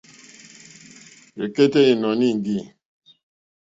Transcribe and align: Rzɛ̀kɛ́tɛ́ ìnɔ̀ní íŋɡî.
Rzɛ̀kɛ́tɛ́ 1.37 1.83
ìnɔ̀ní 1.91 2.25
íŋɡî. 2.31 2.57